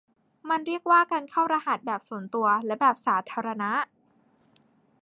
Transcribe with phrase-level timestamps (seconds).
[0.49, 3.71] มันเรียกว่าการเข้ารหัสแบบส่วนตัวและแบบสาธารณะ